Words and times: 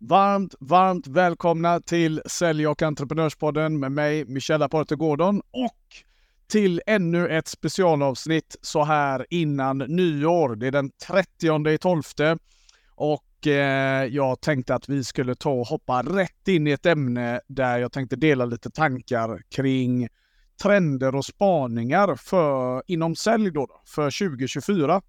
Varmt, 0.00 0.54
varmt 0.60 1.06
välkomna 1.06 1.80
till 1.80 2.22
Sälj 2.26 2.66
och 2.66 2.82
entreprenörspodden 2.82 3.80
med 3.80 3.92
mig, 3.92 4.24
Michelle 4.24 4.64
Aparte 4.64 4.96
Gordon 4.96 5.42
och 5.50 5.76
till 6.46 6.82
ännu 6.86 7.28
ett 7.28 7.48
specialavsnitt 7.48 8.56
så 8.62 8.84
här 8.84 9.26
innan 9.30 9.78
nyår. 9.78 10.56
Det 10.56 10.66
är 10.66 10.70
den 10.70 10.90
30 11.06 11.70
i 11.70 11.78
12 11.78 12.02
och 12.94 13.46
eh, 13.46 14.04
jag 14.04 14.40
tänkte 14.40 14.74
att 14.74 14.88
vi 14.88 15.04
skulle 15.04 15.34
ta 15.34 15.50
och 15.50 15.66
hoppa 15.66 16.02
rätt 16.02 16.48
in 16.48 16.66
i 16.66 16.70
ett 16.70 16.86
ämne 16.86 17.40
där 17.46 17.78
jag 17.78 17.92
tänkte 17.92 18.16
dela 18.16 18.44
lite 18.44 18.70
tankar 18.70 19.42
kring 19.48 20.08
trender 20.62 21.14
och 21.14 21.24
spaningar 21.24 22.14
för, 22.14 22.82
inom 22.86 23.16
sälj 23.16 23.50
då, 23.50 23.66
för 23.86 24.28
2024. 24.28 25.02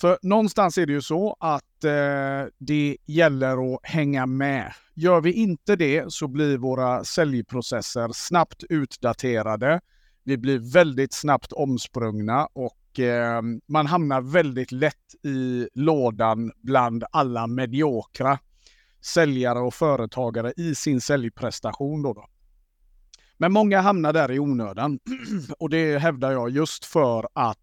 För 0.00 0.18
någonstans 0.22 0.78
är 0.78 0.86
det 0.86 0.92
ju 0.92 1.02
så 1.02 1.36
att 1.40 1.84
eh, 1.84 2.52
det 2.58 2.96
gäller 3.06 3.74
att 3.74 3.80
hänga 3.82 4.26
med. 4.26 4.72
Gör 4.94 5.20
vi 5.20 5.32
inte 5.32 5.76
det 5.76 6.12
så 6.12 6.28
blir 6.28 6.58
våra 6.58 7.04
säljprocesser 7.04 8.08
snabbt 8.12 8.64
utdaterade. 8.68 9.80
Vi 10.24 10.38
blir 10.38 10.72
väldigt 10.72 11.12
snabbt 11.12 11.52
omsprungna 11.52 12.48
och 12.52 13.00
eh, 13.00 13.42
man 13.66 13.86
hamnar 13.86 14.20
väldigt 14.20 14.72
lätt 14.72 15.14
i 15.24 15.68
lådan 15.74 16.52
bland 16.62 17.04
alla 17.12 17.46
mediokra 17.46 18.38
säljare 19.00 19.58
och 19.58 19.74
företagare 19.74 20.52
i 20.56 20.74
sin 20.74 21.00
säljprestation. 21.00 22.02
Då, 22.02 22.12
då. 22.12 22.26
Men 23.36 23.52
många 23.52 23.80
hamnar 23.80 24.12
där 24.12 24.32
i 24.32 24.38
onödan 24.38 24.98
och 25.58 25.70
det 25.70 25.98
hävdar 25.98 26.32
jag 26.32 26.50
just 26.50 26.84
för 26.84 27.28
att 27.32 27.58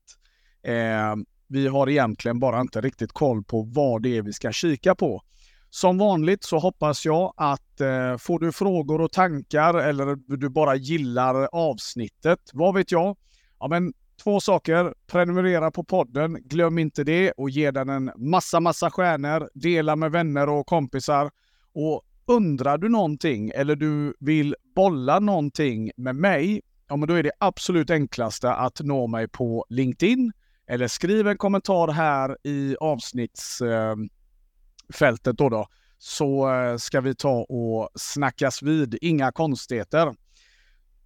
eh, 0.63 1.15
vi 1.47 1.67
har 1.67 1.89
egentligen 1.89 2.39
bara 2.39 2.61
inte 2.61 2.81
riktigt 2.81 3.11
koll 3.11 3.43
på 3.43 3.61
vad 3.61 4.01
det 4.01 4.17
är 4.17 4.21
vi 4.21 4.33
ska 4.33 4.51
kika 4.51 4.95
på. 4.95 5.21
Som 5.69 5.97
vanligt 5.97 6.43
så 6.43 6.59
hoppas 6.59 7.05
jag 7.05 7.33
att 7.37 7.81
eh, 7.81 8.17
får 8.17 8.39
du 8.39 8.51
frågor 8.51 9.01
och 9.01 9.11
tankar 9.11 9.73
eller 9.73 10.37
du 10.37 10.49
bara 10.49 10.75
gillar 10.75 11.49
avsnittet, 11.51 12.39
vad 12.53 12.75
vet 12.75 12.91
jag? 12.91 13.17
Ja, 13.59 13.67
men 13.67 13.93
två 14.23 14.39
saker. 14.39 14.93
Prenumerera 15.07 15.71
på 15.71 15.83
podden, 15.83 16.37
glöm 16.41 16.77
inte 16.77 17.03
det 17.03 17.31
och 17.31 17.49
ge 17.49 17.71
den 17.71 17.89
en 17.89 18.11
massa, 18.15 18.59
massa 18.59 18.91
stjärnor. 18.91 19.49
Dela 19.53 19.95
med 19.95 20.11
vänner 20.11 20.49
och 20.49 20.67
kompisar. 20.67 21.31
Och 21.73 22.03
undrar 22.27 22.77
du 22.77 22.89
någonting 22.89 23.49
eller 23.49 23.75
du 23.75 24.13
vill 24.19 24.55
bolla 24.75 25.19
någonting 25.19 25.91
med 25.97 26.15
mig, 26.15 26.61
ja 26.87 26.95
men 26.95 27.07
då 27.07 27.13
är 27.13 27.23
det 27.23 27.31
absolut 27.39 27.89
enklaste 27.89 28.53
att 28.53 28.79
nå 28.79 29.07
mig 29.07 29.27
på 29.27 29.65
LinkedIn 29.69 30.31
eller 30.67 30.87
skriv 30.87 31.27
en 31.27 31.37
kommentar 31.37 31.87
här 31.87 32.37
i 32.43 32.75
avsnittsfältet 32.79 35.37
då, 35.37 35.49
då 35.49 35.67
så 35.97 36.53
eh, 36.53 36.77
ska 36.77 37.01
vi 37.01 37.15
ta 37.15 37.43
och 37.43 37.89
snackas 37.95 38.61
vid. 38.61 38.97
Inga 39.01 39.31
konstigheter. 39.31 40.15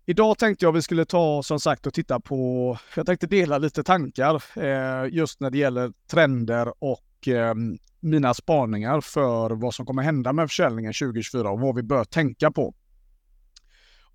Idag 0.06 0.38
tänkte 0.38 0.66
jag 0.66 0.72
vi 0.72 0.82
skulle 0.82 1.06
ta 1.06 1.44
som 1.44 1.60
sagt 1.60 1.88
och 1.88 1.94
titta 1.94 2.20
på, 2.20 2.78
jag 2.96 3.06
tänkte 3.06 3.28
dela 3.28 3.58
lite 3.58 3.84
tankar 3.84 4.44
eh, 4.56 5.14
just 5.14 5.40
när 5.40 5.50
det 5.50 5.58
gäller 5.58 5.94
trender 6.12 6.74
och 6.80 7.28
eh, 7.28 7.54
mina 8.00 8.34
spaningar 8.34 9.02
för 9.02 9.50
vad 9.50 9.74
som 9.74 9.86
kommer 9.86 10.04
hända 10.04 10.34
med 10.34 10.50
försäljningen 10.50 10.94
2024 10.94 11.50
och 11.50 11.60
vad 11.60 11.76
vi 11.76 11.84
bör 11.84 12.04
tänka 12.04 12.52
på. 12.52 12.74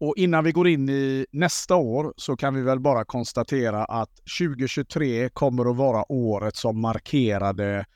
Och 0.05 0.17
innan 0.17 0.45
vi 0.45 0.53
går 0.53 0.69
in 0.69 0.89
i 0.89 1.27
nästa 1.31 1.77
år 1.77 2.15
så 2.17 2.37
kan 2.37 2.55
vi 2.55 2.63
väl 2.63 2.81
bara 2.81 3.05
konstatera 3.05 3.85
att 3.85 4.11
2023 4.39 5.29
kommer 5.29 5.71
att 5.71 5.77
vara 5.77 6.13
året 6.13 6.57
som 6.57 6.81
markerade 6.81 7.87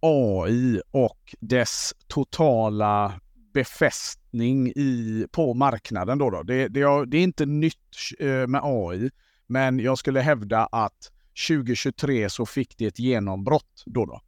AI 0.00 0.80
och 0.90 1.34
dess 1.40 1.94
totala 2.06 3.20
befästning 3.54 4.68
i, 4.68 5.26
på 5.32 5.54
marknaden. 5.54 6.18
Då, 6.18 6.30
då. 6.30 6.42
Det, 6.42 6.68
det, 6.68 7.06
det 7.06 7.16
är 7.16 7.22
inte 7.22 7.46
nytt 7.46 7.76
eh, 8.18 8.46
med 8.46 8.60
AI, 8.64 9.10
men 9.46 9.78
jag 9.78 9.98
skulle 9.98 10.20
hävda 10.20 10.66
att 10.66 11.12
2023 11.48 12.30
så 12.30 12.46
fick 12.46 12.78
det 12.78 12.86
ett 12.86 12.98
genombrott. 12.98 13.82
Då 13.86 14.06
då. 14.06 14.20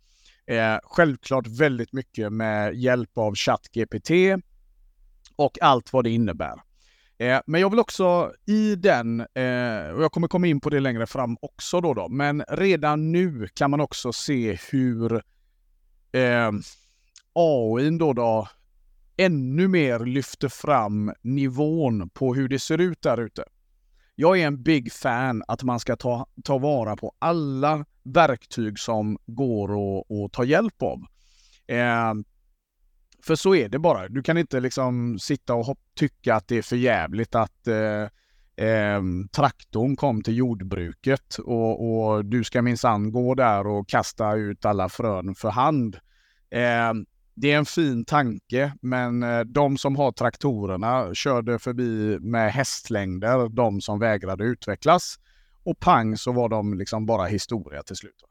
Eh, 0.54 0.78
självklart 0.82 1.46
väldigt 1.46 1.92
mycket 1.92 2.32
med 2.32 2.74
hjälp 2.74 3.18
av 3.18 3.34
ChatGPT 3.34 4.10
och 5.36 5.58
allt 5.62 5.92
vad 5.92 6.04
det 6.04 6.10
innebär. 6.10 6.65
Eh, 7.18 7.40
men 7.46 7.60
jag 7.60 7.70
vill 7.70 7.78
också 7.78 8.32
i 8.46 8.74
den, 8.74 9.20
eh, 9.20 9.90
och 9.94 10.02
jag 10.02 10.12
kommer 10.12 10.28
komma 10.28 10.46
in 10.46 10.60
på 10.60 10.70
det 10.70 10.80
längre 10.80 11.06
fram 11.06 11.36
också 11.42 11.80
då, 11.80 11.94
då 11.94 12.08
men 12.08 12.44
redan 12.48 13.12
nu 13.12 13.48
kan 13.54 13.70
man 13.70 13.80
också 13.80 14.12
se 14.12 14.58
hur 14.70 15.12
eh, 16.12 16.52
AI 17.32 17.90
då, 17.98 18.12
då 18.12 18.48
ännu 19.16 19.68
mer 19.68 19.98
lyfter 19.98 20.48
fram 20.48 21.12
nivån 21.22 22.08
på 22.08 22.34
hur 22.34 22.48
det 22.48 22.58
ser 22.58 22.78
ut 22.78 23.02
där 23.02 23.20
ute. 23.20 23.44
Jag 24.14 24.38
är 24.38 24.46
en 24.46 24.62
big 24.62 24.92
fan 24.92 25.42
att 25.48 25.62
man 25.62 25.80
ska 25.80 25.96
ta, 25.96 26.26
ta 26.44 26.58
vara 26.58 26.96
på 26.96 27.12
alla 27.18 27.84
verktyg 28.02 28.78
som 28.78 29.18
går 29.26 29.68
att, 29.68 30.10
att 30.10 30.32
ta 30.32 30.44
hjälp 30.44 30.82
av. 30.82 30.98
Eh, 31.66 32.14
för 33.22 33.34
så 33.34 33.54
är 33.54 33.68
det 33.68 33.78
bara. 33.78 34.08
Du 34.08 34.22
kan 34.22 34.38
inte 34.38 34.60
liksom 34.60 35.18
sitta 35.18 35.54
och 35.54 35.78
tycka 35.94 36.34
att 36.34 36.48
det 36.48 36.58
är 36.58 36.62
för 36.62 36.76
jävligt 36.76 37.34
att 37.34 37.66
eh, 37.66 38.66
eh, 38.66 39.02
traktorn 39.32 39.96
kom 39.96 40.22
till 40.22 40.36
jordbruket 40.36 41.38
och, 41.38 42.04
och 42.04 42.24
du 42.24 42.44
ska 42.44 42.62
minsann 42.62 43.12
gå 43.12 43.34
där 43.34 43.66
och 43.66 43.88
kasta 43.88 44.34
ut 44.34 44.64
alla 44.64 44.88
frön 44.88 45.34
för 45.34 45.50
hand. 45.50 45.96
Eh, 46.50 46.92
det 47.34 47.52
är 47.52 47.58
en 47.58 47.66
fin 47.66 48.04
tanke, 48.04 48.72
men 48.80 49.22
eh, 49.22 49.40
de 49.40 49.78
som 49.78 49.96
har 49.96 50.12
traktorerna 50.12 51.14
körde 51.14 51.58
förbi 51.58 52.18
med 52.20 52.52
hästlängder, 52.52 53.48
de 53.48 53.80
som 53.80 53.98
vägrade 53.98 54.44
utvecklas. 54.44 55.18
Och 55.64 55.80
pang 55.80 56.16
så 56.16 56.32
var 56.32 56.48
de 56.48 56.74
liksom 56.74 57.06
bara 57.06 57.26
historia 57.26 57.82
till 57.82 57.96
slut. 57.96 58.24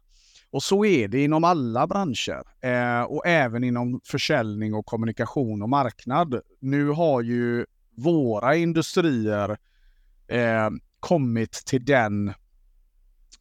Och 0.49 0.63
så 0.63 0.85
är 0.85 1.07
det 1.07 1.23
inom 1.23 1.43
alla 1.43 1.87
branscher 1.87 2.43
eh, 2.61 3.01
och 3.01 3.27
även 3.27 3.63
inom 3.63 4.01
försäljning 4.03 4.73
och 4.73 4.85
kommunikation 4.85 5.61
och 5.61 5.69
marknad. 5.69 6.41
Nu 6.59 6.89
har 6.89 7.21
ju 7.21 7.65
våra 7.97 8.55
industrier 8.55 9.57
eh, 10.27 10.69
kommit 10.99 11.51
till 11.51 11.85
den 11.85 12.33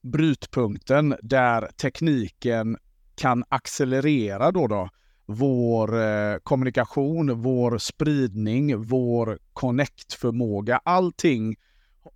brytpunkten 0.00 1.16
där 1.22 1.70
tekniken 1.76 2.76
kan 3.14 3.44
accelerera 3.48 4.50
då, 4.50 4.66
då 4.66 4.88
vår 5.26 6.00
eh, 6.02 6.36
kommunikation, 6.42 7.42
vår 7.42 7.78
spridning, 7.78 8.82
vår 8.82 9.38
connect-förmåga. 9.52 10.80
Allting 10.84 11.56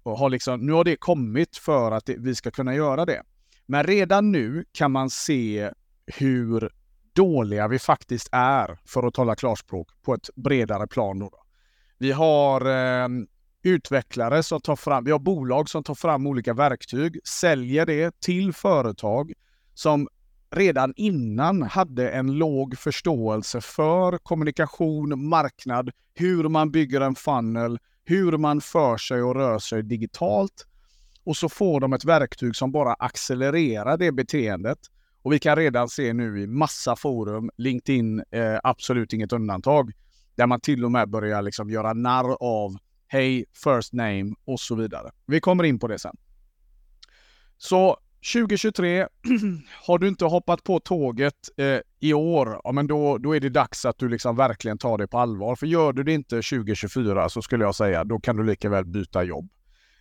har 0.05 0.31
liksom, 0.31 0.67
nu 0.67 0.73
har 0.73 0.85
det 0.85 0.97
kommit 0.97 1.57
för 1.57 1.93
att 1.93 2.07
det, 2.07 2.17
vi 2.19 2.35
ska 2.35 2.51
kunna 2.51 2.75
göra 2.75 3.05
det. 3.05 3.23
Men 3.71 3.85
redan 3.85 4.33
nu 4.33 4.65
kan 4.73 4.93
man 4.93 5.11
se 5.11 5.71
hur 6.07 6.71
dåliga 7.13 7.69
vi 7.69 7.79
faktiskt 7.79 8.29
är, 8.33 8.79
för 8.85 9.07
att 9.07 9.15
tala 9.15 9.35
klarspråk, 9.35 9.89
på 10.03 10.15
ett 10.15 10.31
bredare 10.37 10.87
plan. 10.87 11.19
Då. 11.19 11.31
Vi 11.99 12.13
har 12.13 12.61
eh, 12.67 13.09
utvecklare 13.63 14.43
som 14.43 14.61
tar 14.61 14.77
fram, 14.77 15.05
vi 15.05 15.11
har 15.11 15.19
bolag 15.19 15.69
som 15.69 15.85
tar 15.85 15.95
fram 15.95 16.27
olika 16.27 16.55
verktyg, 16.55 17.21
säljer 17.29 17.87
det 17.87 18.21
till 18.21 18.53
företag 18.53 19.33
som 19.75 20.09
redan 20.51 20.93
innan 20.97 21.63
hade 21.63 22.11
en 22.11 22.33
låg 22.33 22.79
förståelse 22.79 23.61
för 23.61 24.19
kommunikation, 24.19 25.29
marknad, 25.29 25.91
hur 26.15 26.49
man 26.49 26.71
bygger 26.71 27.01
en 27.01 27.15
funnel, 27.15 27.79
hur 28.05 28.37
man 28.37 28.61
för 28.61 28.97
sig 28.97 29.23
och 29.23 29.35
rör 29.35 29.59
sig 29.59 29.83
digitalt 29.83 30.67
och 31.29 31.37
så 31.37 31.49
får 31.49 31.81
de 31.81 31.93
ett 31.93 32.05
verktyg 32.05 32.57
som 32.57 32.73
bara 32.73 32.95
accelererar 32.95 33.97
det 33.97 34.13
beteendet. 34.13 34.79
Och 35.23 35.33
vi 35.33 35.39
kan 35.39 35.57
redan 35.57 35.89
se 35.89 36.13
nu 36.13 36.43
i 36.43 36.47
massa 36.47 36.97
forum, 36.97 37.51
LinkedIn 37.57 38.23
eh, 38.31 38.59
absolut 38.63 39.13
inget 39.13 39.33
undantag, 39.33 39.93
där 40.35 40.47
man 40.47 40.61
till 40.61 40.85
och 40.85 40.93
med 40.93 41.11
börjar 41.11 41.43
liksom 41.43 41.71
göra 41.71 41.93
narr 41.93 42.37
av 42.41 42.77
hej, 43.07 43.45
first 43.65 43.93
name 43.93 44.35
och 44.45 44.61
så 44.61 44.75
vidare. 44.75 45.11
Vi 45.27 45.41
kommer 45.41 45.65
in 45.65 45.79
på 45.79 45.89
det 45.89 45.99
sen. 45.99 46.17
Så 47.57 47.99
2023, 48.33 49.07
har 49.87 49.99
du 49.99 50.09
inte 50.09 50.25
hoppat 50.25 50.65
på 50.65 50.81
tåget 50.81 51.35
eh, 51.57 51.79
i 52.01 52.13
år, 52.13 52.61
ja, 52.65 52.73
men 52.73 52.87
då, 52.87 53.19
då 53.19 53.37
är 53.37 53.41
det 53.41 53.49
dags 53.49 53.85
att 53.85 53.99
du 53.99 54.09
liksom 54.09 54.37
verkligen 54.37 54.79
tar 54.79 54.99
det 54.99 55.07
på 55.09 55.19
allvar. 55.19 55.57
För 55.57 55.67
gör 55.67 55.93
du 55.93 56.03
det 56.03 56.13
inte 56.13 56.37
2024 56.37 57.29
så 57.29 57.43
skulle 57.43 57.65
jag 57.65 57.75
säga, 57.75 58.05
då 58.05 58.21
kan 58.21 58.37
du 58.37 58.45
lika 58.45 58.69
väl 58.69 58.85
byta 58.85 59.25
jobb. 59.25 59.51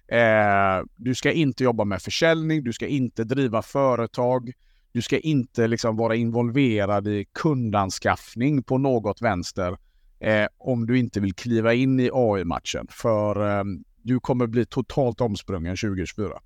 Eh, 0.08 0.86
du 0.96 1.16
ska 1.16 1.32
inte 1.32 1.64
jobba 1.64 1.86
med 1.86 2.02
försäljning, 2.02 2.64
du 2.64 2.74
ska 2.74 2.88
inte 2.88 3.24
driva 3.24 3.62
företag, 3.62 4.52
du 4.92 5.02
ska 5.02 5.20
inte 5.20 5.68
liksom 5.68 5.96
vara 5.96 6.16
involverad 6.16 7.08
i 7.08 7.26
kundanskaffning 7.34 8.64
på 8.64 8.78
något 8.78 9.22
vänster 9.22 9.78
eh, 10.20 10.48
om 10.58 10.86
du 10.86 11.00
inte 11.00 11.20
vill 11.20 11.34
kliva 11.34 11.74
in 11.74 12.00
i 12.00 12.10
AI-matchen. 12.14 12.88
För 12.90 13.60
eh, 13.60 13.64
du 14.02 14.20
kommer 14.20 14.48
bli 14.48 14.66
totalt 14.66 15.22
omsprungen 15.22 15.76
2024. 15.76 16.40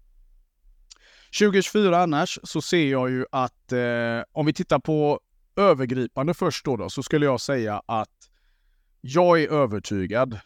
2024 1.40 1.98
annars 1.98 2.40
så 2.44 2.62
ser 2.62 2.92
jag 2.92 3.10
ju 3.10 3.26
att 3.32 3.72
eh, 3.72 4.24
om 4.32 4.46
vi 4.46 4.54
tittar 4.54 4.80
på 4.80 5.20
övergripande 5.56 6.34
först 6.34 6.66
då, 6.66 6.78
då 6.78 6.90
så 6.90 7.04
skulle 7.04 7.26
jag 7.26 7.42
säga 7.42 7.82
att 7.86 8.30
jag 9.02 9.42
är 9.42 9.48
övertygad. 9.48 10.40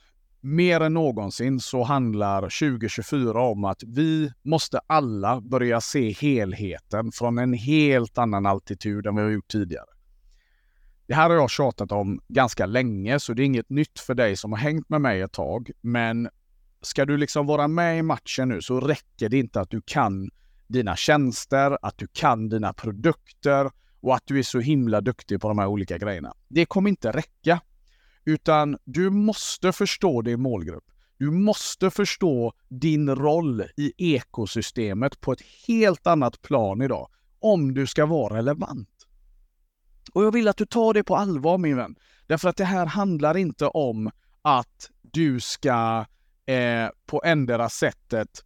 Mer 0.48 0.80
än 0.80 0.94
någonsin 0.94 1.60
så 1.60 1.84
handlar 1.84 2.42
2024 2.42 3.42
om 3.42 3.64
att 3.64 3.84
vi 3.84 4.32
måste 4.44 4.80
alla 4.88 5.42
börja 5.42 5.82
se 5.82 6.12
helheten 6.12 7.12
från 7.12 7.38
en 7.38 7.54
helt 7.54 8.18
annan 8.18 8.46
altitud 8.46 9.08
än 9.08 9.16
vi 9.16 9.22
har 9.22 9.30
gjort 9.30 9.48
tidigare. 9.48 9.86
Det 11.08 11.14
här 11.14 11.30
har 11.30 11.36
jag 11.36 11.50
tjatat 11.50 11.92
om 11.92 12.22
ganska 12.28 12.66
länge, 12.66 13.20
så 13.20 13.34
det 13.34 13.44
är 13.44 13.46
inget 13.46 13.70
nytt 13.70 14.00
för 14.00 14.14
dig 14.14 14.36
som 14.36 14.52
har 14.52 14.60
hängt 14.60 14.90
med 14.90 15.02
mig 15.02 15.22
ett 15.22 15.32
tag. 15.32 15.72
Men 15.82 16.30
ska 16.82 17.06
du 17.06 17.18
liksom 17.18 17.46
vara 17.46 17.68
med 17.68 18.00
i 18.00 18.02
matchen 18.02 18.50
nu 18.50 18.62
så 18.62 18.80
räcker 18.80 19.30
det 19.30 19.38
inte 19.38 19.62
att 19.62 19.70
du 19.70 19.82
kan 19.86 20.30
dina 20.68 20.96
tjänster, 20.96 21.78
att 21.82 21.98
du 21.98 22.08
kan 22.14 22.50
dina 22.50 22.74
produkter 22.74 23.72
och 24.02 24.16
att 24.16 24.24
du 24.26 24.40
är 24.40 24.44
så 24.44 24.60
himla 24.60 25.02
duktig 25.02 25.42
på 25.42 25.48
de 25.48 25.60
här 25.60 25.68
olika 25.68 25.98
grejerna. 25.98 26.34
Det 26.48 26.66
kommer 26.66 26.90
inte 26.90 27.12
räcka. 27.12 27.60
Utan 28.26 28.78
du 28.84 29.10
måste 29.10 29.72
förstå 29.72 30.22
din 30.22 30.42
målgrupp. 30.42 30.84
Du 31.18 31.32
måste 31.32 31.92
förstå 31.92 32.54
din 32.68 33.16
roll 33.16 33.64
i 33.78 34.16
ekosystemet 34.16 35.22
på 35.22 35.32
ett 35.32 35.42
helt 35.68 36.08
annat 36.08 36.42
plan 36.42 36.82
idag 36.82 37.10
om 37.40 37.74
du 37.74 37.88
ska 37.88 38.06
vara 38.06 38.38
relevant. 38.38 38.90
Och 40.14 40.24
jag 40.24 40.32
vill 40.32 40.48
att 40.48 40.58
du 40.58 40.66
tar 40.66 40.94
det 40.94 41.04
på 41.04 41.16
allvar 41.16 41.58
min 41.58 41.78
vän. 41.78 41.96
Därför 42.28 42.50
att 42.50 42.58
det 42.58 42.66
här 42.66 42.86
handlar 42.86 43.38
inte 43.38 43.68
om 43.68 44.12
att 44.42 44.92
du 45.02 45.40
ska 45.40 46.06
eh, 46.46 46.90
på 47.06 47.22
ändra 47.26 47.70
sättet 47.70 48.46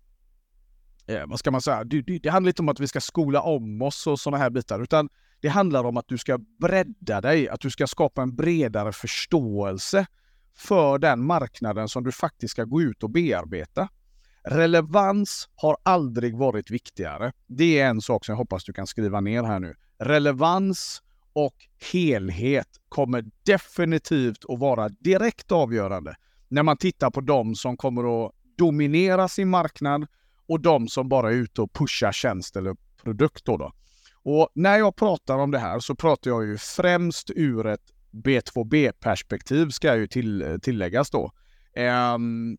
eh, 1.07 1.27
vad 1.27 1.39
ska 1.39 1.51
man 1.51 1.61
säga, 1.61 1.83
det, 1.83 2.01
det, 2.01 2.19
det, 2.19 2.29
handlar 2.29 2.49
inte 2.49 2.61
om 2.61 2.69
att 2.69 2.79
vi 2.79 2.87
ska 2.87 3.01
skola 3.01 3.41
om 3.41 3.81
oss 3.81 4.07
och 4.07 4.19
sådana 4.19 4.37
här 4.37 4.49
bitar, 4.49 4.79
utan 4.79 5.09
det 5.41 5.49
handlar 5.49 5.83
om 5.83 5.97
att 5.97 6.07
du 6.07 6.17
ska 6.17 6.39
bredda 6.59 7.21
dig, 7.21 7.49
att 7.49 7.61
du 7.61 7.69
ska 7.69 7.87
skapa 7.87 8.21
en 8.21 8.35
bredare 8.35 8.91
förståelse 8.91 10.05
för 10.57 10.97
den 10.97 11.25
marknaden 11.25 11.89
som 11.89 12.03
du 12.03 12.11
faktiskt 12.11 12.51
ska 12.51 12.63
gå 12.63 12.81
ut 12.81 13.03
och 13.03 13.09
bearbeta. 13.09 13.89
Relevans 14.43 15.49
har 15.55 15.77
aldrig 15.83 16.37
varit 16.37 16.71
viktigare. 16.71 17.31
Det 17.47 17.79
är 17.79 17.89
en 17.89 18.01
sak 18.01 18.25
som 18.25 18.33
jag 18.33 18.37
hoppas 18.37 18.63
du 18.63 18.73
kan 18.73 18.87
skriva 18.87 19.21
ner 19.21 19.43
här 19.43 19.59
nu. 19.59 19.75
Relevans 19.99 21.01
och 21.33 21.55
helhet 21.91 22.67
kommer 22.89 23.25
definitivt 23.45 24.45
att 24.49 24.59
vara 24.59 24.89
direkt 24.89 25.51
avgörande 25.51 26.15
när 26.47 26.63
man 26.63 26.77
tittar 26.77 27.11
på 27.11 27.21
de 27.21 27.55
som 27.55 27.77
kommer 27.77 28.25
att 28.25 28.31
dominera 28.57 29.27
sin 29.27 29.49
marknad 29.49 30.07
och 30.47 30.59
de 30.59 30.87
som 30.87 31.09
bara 31.09 31.29
är 31.29 31.35
ute 31.35 31.61
och 31.61 31.73
pushar 31.73 32.11
tjänst 32.11 32.55
eller 32.55 32.75
produkt. 33.03 33.45
Då, 33.45 33.57
då. 33.57 33.73
Och 34.23 34.49
när 34.53 34.77
jag 34.77 34.95
pratar 34.95 35.37
om 35.37 35.51
det 35.51 35.59
här 35.59 35.79
så 35.79 35.95
pratar 35.95 36.31
jag 36.31 36.45
ju 36.45 36.57
främst 36.57 37.31
ur 37.35 37.67
ett 37.67 37.93
B2B-perspektiv 38.11 39.69
ska 39.69 39.95
ju 39.95 40.07
till, 40.07 40.59
tilläggas 40.61 41.09
då. 41.09 41.31
Um, 42.15 42.57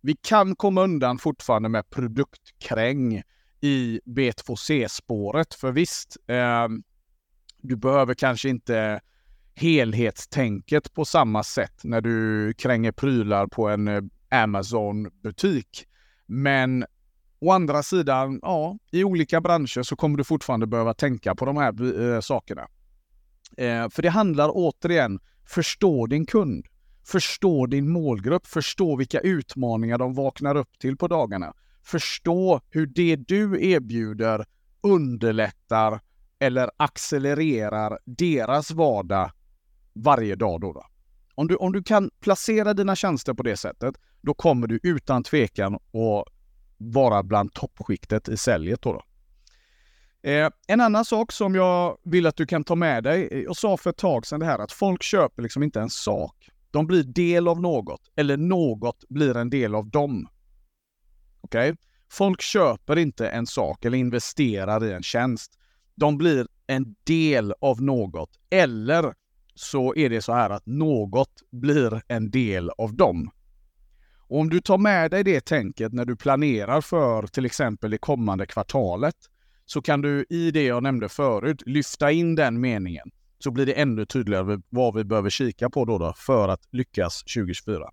vi 0.00 0.16
kan 0.22 0.56
komma 0.56 0.82
undan 0.82 1.18
fortfarande 1.18 1.68
med 1.68 1.90
produktkräng 1.90 3.22
i 3.60 4.00
B2C-spåret. 4.04 5.54
För 5.54 5.72
visst, 5.72 6.16
um, 6.66 6.82
du 7.62 7.76
behöver 7.76 8.14
kanske 8.14 8.48
inte 8.48 9.00
helhetstänket 9.54 10.94
på 10.94 11.04
samma 11.04 11.42
sätt 11.42 11.84
när 11.84 12.00
du 12.00 12.54
kränger 12.54 12.92
prylar 12.92 13.46
på 13.46 13.68
en 13.68 13.88
eh, 13.88 14.02
Amazon-butik. 14.30 15.86
Men 16.26 16.84
Å 17.40 17.52
andra 17.52 17.82
sidan, 17.82 18.38
ja, 18.42 18.78
i 18.90 19.04
olika 19.04 19.40
branscher 19.40 19.82
så 19.82 19.96
kommer 19.96 20.18
du 20.18 20.24
fortfarande 20.24 20.66
behöva 20.66 20.94
tänka 20.94 21.34
på 21.34 21.44
de 21.44 21.56
här 21.56 22.12
äh, 22.14 22.20
sakerna. 22.20 22.68
Eh, 23.56 23.88
för 23.88 24.02
det 24.02 24.10
handlar 24.10 24.50
återigen, 24.52 25.20
förstå 25.46 26.06
din 26.06 26.26
kund. 26.26 26.66
Förstå 27.06 27.66
din 27.66 27.90
målgrupp, 27.90 28.46
förstå 28.46 28.96
vilka 28.96 29.20
utmaningar 29.20 29.98
de 29.98 30.14
vaknar 30.14 30.56
upp 30.56 30.78
till 30.78 30.96
på 30.96 31.08
dagarna. 31.08 31.54
Förstå 31.82 32.60
hur 32.70 32.86
det 32.86 33.16
du 33.16 33.70
erbjuder 33.70 34.44
underlättar 34.80 36.00
eller 36.38 36.70
accelererar 36.76 37.98
deras 38.04 38.70
vardag 38.70 39.30
varje 39.92 40.34
dag. 40.34 40.60
Då, 40.60 40.72
då. 40.72 40.86
Om, 41.34 41.48
du, 41.48 41.56
om 41.56 41.72
du 41.72 41.82
kan 41.82 42.10
placera 42.20 42.74
dina 42.74 42.96
tjänster 42.96 43.34
på 43.34 43.42
det 43.42 43.56
sättet, 43.56 43.94
då 44.20 44.34
kommer 44.34 44.66
du 44.66 44.80
utan 44.82 45.22
tvekan 45.22 45.74
att 45.74 46.24
vara 46.80 47.22
bland 47.22 47.52
toppskiktet 47.52 48.28
i 48.28 48.36
säljet. 48.36 48.82
Då, 48.82 48.92
då. 48.92 49.02
Eh, 50.22 50.50
en 50.66 50.80
annan 50.80 51.04
sak 51.04 51.32
som 51.32 51.54
jag 51.54 51.98
vill 52.04 52.26
att 52.26 52.36
du 52.36 52.46
kan 52.46 52.64
ta 52.64 52.74
med 52.74 53.04
dig. 53.04 53.28
Eh, 53.32 53.38
jag 53.38 53.56
sa 53.56 53.76
för 53.76 53.90
ett 53.90 53.96
tag 53.96 54.26
sedan 54.26 54.40
det 54.40 54.46
här 54.46 54.58
att 54.58 54.72
folk 54.72 55.02
köper 55.02 55.42
liksom 55.42 55.62
inte 55.62 55.80
en 55.80 55.90
sak. 55.90 56.48
De 56.70 56.86
blir 56.86 57.02
del 57.02 57.48
av 57.48 57.60
något 57.60 58.00
eller 58.16 58.36
något 58.36 59.04
blir 59.08 59.36
en 59.36 59.50
del 59.50 59.74
av 59.74 59.90
dem. 59.90 60.28
Okej? 61.40 61.70
Okay? 61.70 61.76
Folk 62.12 62.42
köper 62.42 62.98
inte 62.98 63.28
en 63.28 63.46
sak 63.46 63.84
eller 63.84 63.98
investerar 63.98 64.84
i 64.84 64.92
en 64.92 65.02
tjänst. 65.02 65.58
De 65.94 66.18
blir 66.18 66.46
en 66.66 66.94
del 67.04 67.54
av 67.60 67.82
något 67.82 68.30
eller 68.50 69.14
så 69.54 69.94
är 69.94 70.10
det 70.10 70.22
så 70.22 70.32
här 70.32 70.50
att 70.50 70.66
något 70.66 71.42
blir 71.50 72.02
en 72.08 72.30
del 72.30 72.70
av 72.70 72.94
dem. 72.94 73.30
Och 74.30 74.40
om 74.40 74.50
du 74.50 74.60
tar 74.60 74.78
med 74.78 75.10
dig 75.10 75.24
det 75.24 75.40
tänket 75.40 75.92
när 75.92 76.04
du 76.04 76.16
planerar 76.16 76.80
för 76.80 77.26
till 77.26 77.46
exempel 77.46 77.90
det 77.90 77.98
kommande 77.98 78.46
kvartalet 78.46 79.14
så 79.66 79.82
kan 79.82 80.00
du 80.00 80.26
i 80.30 80.50
det 80.50 80.64
jag 80.64 80.82
nämnde 80.82 81.08
förut 81.08 81.62
lyfta 81.66 82.12
in 82.12 82.34
den 82.34 82.60
meningen. 82.60 83.10
Så 83.38 83.50
blir 83.50 83.66
det 83.66 83.72
ännu 83.72 84.06
tydligare 84.06 84.60
vad 84.68 84.94
vi 84.94 85.04
behöver 85.04 85.30
kika 85.30 85.70
på 85.70 85.84
då, 85.84 85.98
då 85.98 86.12
för 86.16 86.48
att 86.48 86.60
lyckas 86.70 87.22
2024. 87.22 87.90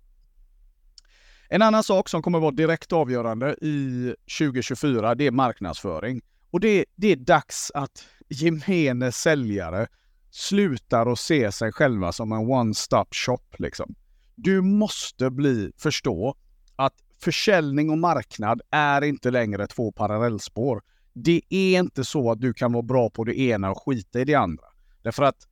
En 1.48 1.62
annan 1.62 1.82
sak 1.82 2.08
som 2.08 2.22
kommer 2.22 2.40
vara 2.40 2.50
direkt 2.50 2.92
avgörande 2.92 3.52
i 3.60 4.14
2024, 4.38 5.14
det 5.14 5.26
är 5.26 5.30
marknadsföring. 5.30 6.20
Och 6.50 6.60
det, 6.60 6.84
det 6.96 7.12
är 7.12 7.16
dags 7.16 7.70
att 7.74 8.04
gemene 8.28 9.12
säljare 9.12 9.86
slutar 10.30 11.12
att 11.12 11.18
se 11.18 11.52
sig 11.52 11.72
själva 11.72 12.12
som 12.12 12.32
en 12.32 12.38
one-stop 12.38 13.08
shop. 13.10 13.56
Liksom. 13.58 13.94
Du 14.40 14.62
måste 14.62 15.30
bli, 15.30 15.72
förstå 15.76 16.34
att 16.76 16.94
försäljning 17.20 17.90
och 17.90 17.98
marknad 17.98 18.60
är 18.70 19.04
inte 19.04 19.30
längre 19.30 19.66
två 19.66 19.92
parallellspår. 19.92 20.82
Det 21.12 21.42
är 21.48 21.78
inte 21.78 22.04
så 22.04 22.30
att 22.30 22.40
du 22.40 22.54
kan 22.54 22.72
vara 22.72 22.82
bra 22.82 23.10
på 23.10 23.24
det 23.24 23.38
ena 23.38 23.70
och 23.70 23.82
skita 23.82 24.20
i 24.20 24.24
det 24.24 24.34
andra. 24.34 24.64
Därför 25.02 25.22
att 25.22 25.46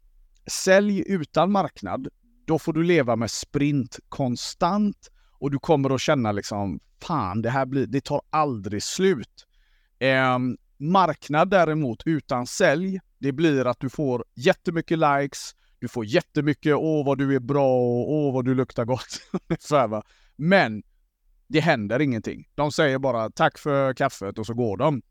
sälj 0.46 1.04
utan 1.06 1.52
marknad, 1.52 2.08
då 2.44 2.58
får 2.58 2.72
du 2.72 2.82
leva 2.82 3.16
med 3.16 3.30
sprint 3.30 3.98
konstant 4.08 5.10
och 5.32 5.50
du 5.50 5.58
kommer 5.58 5.94
att 5.94 6.00
känna 6.00 6.32
liksom, 6.32 6.80
fan 7.02 7.42
det 7.42 7.50
här 7.50 7.66
blir, 7.66 7.86
det 7.86 8.04
tar 8.04 8.20
aldrig 8.30 8.82
slut. 8.82 9.46
Eh, 9.98 10.38
marknad 10.76 11.50
däremot 11.50 12.02
utan 12.06 12.46
sälj, 12.46 13.00
det 13.18 13.32
blir 13.32 13.66
att 13.66 13.80
du 13.80 13.88
får 13.88 14.24
jättemycket 14.34 14.98
likes, 14.98 15.54
du 15.78 15.88
får 15.88 16.04
jättemycket 16.04 16.74
åh 16.74 17.06
vad 17.06 17.18
du 17.18 17.34
är 17.34 17.40
bra 17.40 17.76
och 17.76 18.12
åh 18.12 18.34
vad 18.34 18.44
du 18.44 18.54
luktar 18.54 18.84
gott. 18.84 19.20
Men 20.36 20.82
det 21.48 21.60
händer 21.60 22.00
ingenting. 22.00 22.48
De 22.54 22.72
säger 22.72 22.98
bara 22.98 23.30
tack 23.30 23.58
för 23.58 23.94
kaffet 23.94 24.38
och 24.38 24.46
så 24.46 24.54
går 24.54 24.76
de. 24.76 25.02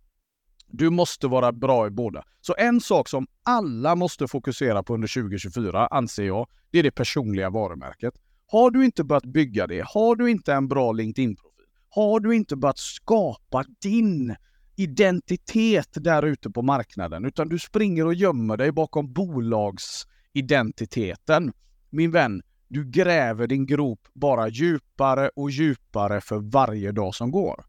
Du 0.68 0.90
måste 0.90 1.28
vara 1.28 1.52
bra 1.52 1.88
i 1.88 1.90
båda. 1.90 2.24
Så 2.42 2.56
en 2.58 2.82
sak 2.82 3.10
som 3.10 3.28
alla 3.44 3.96
måste 3.96 4.28
fokusera 4.28 4.84
på 4.84 4.94
under 4.94 5.22
2024, 5.22 5.88
anser 5.88 6.24
jag, 6.24 6.48
det 6.72 6.80
är 6.80 6.84
det 6.84 6.92
personliga 6.92 7.50
varumärket. 7.50 8.14
Har 8.48 8.72
du 8.72 8.86
inte 8.86 9.04
börjat 9.04 9.26
bygga 9.26 9.68
det, 9.68 9.86
har 9.88 10.16
du 10.16 10.32
inte 10.32 10.54
en 10.54 10.68
bra 10.68 10.92
LinkedIn-profil, 10.92 11.66
har 11.90 12.20
du 12.20 12.36
inte 12.36 12.56
börjat 12.56 12.78
skapa 12.78 13.66
din 13.82 14.36
identitet 14.76 15.90
där 15.94 16.24
ute 16.24 16.50
på 16.50 16.62
marknaden, 16.62 17.26
utan 17.26 17.50
du 17.50 17.60
springer 17.60 18.06
och 18.06 18.14
gömmer 18.14 18.58
dig 18.58 18.72
bakom 18.72 19.14
bolags 19.14 20.08
identiteten. 20.36 21.54
Min 21.90 22.12
vän, 22.12 22.42
du 22.68 22.86
gräver 22.86 23.48
din 23.48 23.66
grop 23.66 24.08
bara 24.14 24.48
djupare 24.48 25.30
och 25.36 25.52
djupare 25.52 26.22
för 26.22 26.38
varje 26.38 26.92
dag 26.92 27.16
som 27.16 27.32
går. 27.32 27.66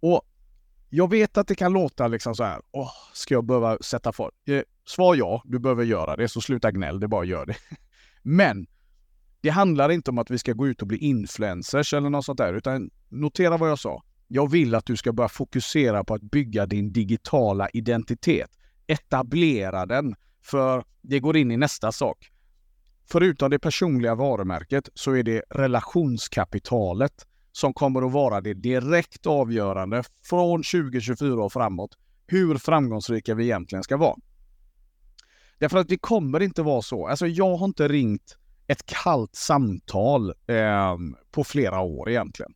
Och 0.00 0.22
jag 0.88 1.10
vet 1.10 1.38
att 1.38 1.48
det 1.48 1.54
kan 1.54 1.72
låta 1.72 2.08
liksom 2.08 2.34
så 2.34 2.44
här, 2.44 2.60
åh, 2.70 2.92
ska 3.12 3.34
jag 3.34 3.44
behöva 3.44 3.78
sätta 3.80 4.12
fart? 4.12 4.34
Eh, 4.46 4.62
svar 4.84 5.14
ja, 5.14 5.42
du 5.44 5.58
behöver 5.58 5.84
göra 5.84 6.16
det, 6.16 6.28
så 6.28 6.40
sluta 6.40 6.70
gnäll, 6.70 7.00
det 7.00 7.08
bara 7.08 7.24
gör 7.24 7.46
det. 7.46 7.56
Men 8.22 8.66
det 9.40 9.48
handlar 9.48 9.90
inte 9.90 10.10
om 10.10 10.18
att 10.18 10.30
vi 10.30 10.38
ska 10.38 10.52
gå 10.52 10.68
ut 10.68 10.82
och 10.82 10.88
bli 10.88 10.98
influencers 10.98 11.94
eller 11.94 12.10
något 12.10 12.24
sånt 12.24 12.38
där, 12.38 12.54
utan 12.54 12.90
notera 13.08 13.56
vad 13.56 13.70
jag 13.70 13.78
sa. 13.78 14.02
Jag 14.28 14.50
vill 14.50 14.74
att 14.74 14.86
du 14.86 14.96
ska 14.96 15.12
börja 15.12 15.28
fokusera 15.28 16.04
på 16.04 16.14
att 16.14 16.22
bygga 16.22 16.66
din 16.66 16.92
digitala 16.92 17.68
identitet. 17.68 18.50
Etablera 18.86 19.86
den, 19.86 20.14
för 20.42 20.84
det 21.02 21.20
går 21.20 21.36
in 21.36 21.50
i 21.50 21.56
nästa 21.56 21.92
sak. 21.92 22.30
Förutom 23.10 23.50
det 23.50 23.58
personliga 23.58 24.14
varumärket 24.14 24.88
så 24.94 25.12
är 25.12 25.22
det 25.22 25.42
relationskapitalet 25.50 27.26
som 27.52 27.74
kommer 27.74 28.06
att 28.06 28.12
vara 28.12 28.40
det 28.40 28.54
direkt 28.54 29.26
avgörande 29.26 30.02
från 30.22 30.62
2024 30.62 31.44
och 31.44 31.52
framåt 31.52 31.96
hur 32.26 32.58
framgångsrika 32.58 33.34
vi 33.34 33.44
egentligen 33.44 33.82
ska 33.82 33.96
vara. 33.96 34.16
Därför 35.58 35.78
att 35.78 35.88
det 35.88 35.98
kommer 35.98 36.40
inte 36.40 36.62
vara 36.62 36.82
så. 36.82 37.06
Alltså 37.06 37.26
jag 37.26 37.56
har 37.56 37.66
inte 37.66 37.88
ringt 37.88 38.36
ett 38.66 38.86
kallt 38.86 39.34
samtal 39.34 40.28
eh, 40.46 40.96
på 41.30 41.44
flera 41.44 41.80
år 41.80 42.10
egentligen. 42.10 42.54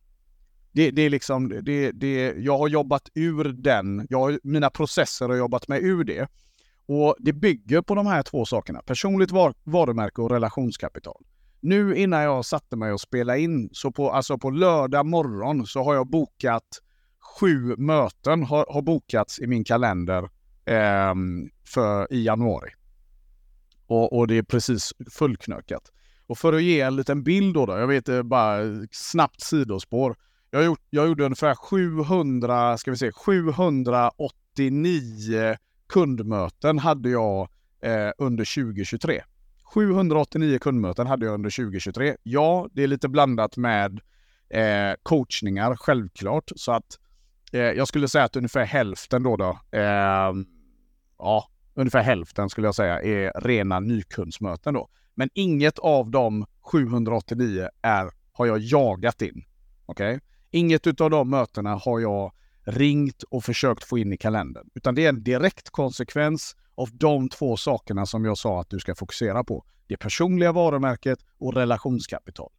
Det, 0.71 0.91
det 0.91 1.01
är 1.01 1.09
liksom, 1.09 1.49
det, 1.63 1.91
det, 1.91 2.33
jag 2.37 2.57
har 2.57 2.67
jobbat 2.67 3.09
ur 3.13 3.43
den, 3.43 4.07
jag, 4.09 4.39
mina 4.43 4.69
processer 4.69 5.29
har 5.29 5.35
jobbat 5.35 5.67
mig 5.67 5.83
ur 5.83 6.03
det. 6.03 6.27
Och 6.87 7.15
det 7.19 7.33
bygger 7.33 7.81
på 7.81 7.95
de 7.95 8.07
här 8.07 8.23
två 8.23 8.45
sakerna, 8.45 8.81
personligt 8.81 9.31
var, 9.31 9.53
varumärke 9.63 10.21
och 10.21 10.31
relationskapital. 10.31 11.23
Nu 11.59 11.95
innan 11.95 12.23
jag 12.23 12.45
satte 12.45 12.75
mig 12.75 12.91
och 12.91 13.01
spelade 13.01 13.39
in, 13.39 13.69
så 13.71 13.91
på, 13.91 14.11
alltså 14.11 14.37
på 14.37 14.49
lördag 14.49 15.05
morgon 15.05 15.67
så 15.67 15.83
har 15.83 15.95
jag 15.95 16.09
bokat 16.09 16.81
sju 17.39 17.75
möten 17.77 18.43
har, 18.43 18.65
har 18.69 18.81
bokats 18.81 19.39
i 19.39 19.47
min 19.47 19.63
kalender 19.63 20.23
eh, 20.65 21.13
för, 21.67 22.13
i 22.13 22.25
januari. 22.25 22.69
Och, 23.87 24.17
och, 24.17 24.27
det 24.27 24.37
är 24.37 24.43
precis 24.43 24.93
fullknökat. 25.11 25.91
Och 26.27 26.37
för 26.37 26.53
att 26.53 26.63
ge 26.63 26.81
en 26.81 26.95
liten 26.95 27.23
bild 27.23 27.53
då, 27.53 27.65
då 27.65 27.77
jag 27.77 27.87
vet 27.87 28.09
eh, 28.09 28.23
bara 28.23 28.59
snabbt 28.91 29.41
sidospår. 29.41 30.15
Jag, 30.51 30.65
gjort, 30.65 30.81
jag 30.89 31.07
gjorde 31.07 31.25
ungefär 31.25 31.55
700, 31.55 32.77
ska 32.77 32.91
vi 32.91 32.97
se, 32.97 33.11
789 33.11 35.57
kundmöten 35.89 36.79
hade 36.79 37.09
jag 37.09 37.49
eh, 37.81 38.11
under 38.17 38.55
2023. 38.63 39.21
789 39.73 40.59
kundmöten 40.61 41.07
hade 41.07 41.25
jag 41.25 41.33
under 41.33 41.49
2023. 41.49 42.15
Ja, 42.23 42.69
det 42.71 42.83
är 42.83 42.87
lite 42.87 43.09
blandat 43.09 43.57
med 43.57 44.01
eh, 44.49 44.93
coachningar 45.03 45.75
självklart. 45.75 46.51
Så 46.55 46.71
att 46.71 46.99
eh, 47.51 47.59
jag 47.59 47.87
skulle 47.87 48.07
säga 48.07 48.23
att 48.23 48.35
ungefär 48.35 48.65
hälften 48.65 49.23
då, 49.23 49.37
då 49.37 49.59
eh, 49.71 50.33
ja, 51.17 51.49
ungefär 51.73 52.01
hälften 52.01 52.49
skulle 52.49 52.67
jag 52.67 52.75
säga 52.75 53.01
är 53.01 53.41
rena 53.41 53.79
nykundsmöten 53.79 54.73
då. 54.73 54.89
Men 55.15 55.29
inget 55.33 55.79
av 55.79 56.11
de 56.11 56.45
789 56.61 57.69
är, 57.81 58.11
har 58.31 58.45
jag 58.45 58.59
jagat 58.59 59.21
in. 59.21 59.43
Okej? 59.85 60.15
Okay? 60.15 60.19
Inget 60.51 61.01
av 61.01 61.09
de 61.09 61.29
mötena 61.29 61.75
har 61.75 61.99
jag 61.99 62.31
ringt 62.65 63.23
och 63.23 63.43
försökt 63.43 63.83
få 63.83 63.97
in 63.97 64.13
i 64.13 64.17
kalendern, 64.17 64.69
utan 64.75 64.95
det 64.95 65.05
är 65.05 65.09
en 65.09 65.23
direkt 65.23 65.69
konsekvens 65.69 66.55
av 66.75 66.89
de 66.93 67.29
två 67.29 67.57
sakerna 67.57 68.05
som 68.05 68.25
jag 68.25 68.37
sa 68.37 68.61
att 68.61 68.69
du 68.69 68.79
ska 68.79 68.95
fokusera 68.95 69.43
på. 69.43 69.65
Det 69.87 69.97
personliga 69.97 70.51
varumärket 70.51 71.19
och 71.39 71.53
relationskapital. 71.53 72.51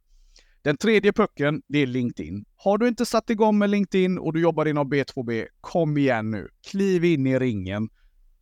Den 0.61 0.77
tredje 0.77 1.13
pucken, 1.13 1.61
det 1.67 1.79
är 1.79 1.87
LinkedIn. 1.87 2.45
Har 2.55 2.77
du 2.77 2.87
inte 2.87 3.05
satt 3.05 3.29
igång 3.29 3.57
med 3.57 3.69
LinkedIn 3.69 4.17
och 4.17 4.33
du 4.33 4.41
jobbar 4.41 4.65
inom 4.65 4.93
B2B, 4.93 5.47
kom 5.61 5.97
igen 5.97 6.31
nu. 6.31 6.47
Kliv 6.69 7.05
in 7.05 7.27
i 7.27 7.39
ringen, 7.39 7.89